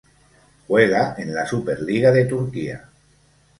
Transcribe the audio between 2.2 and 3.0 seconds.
Turquía.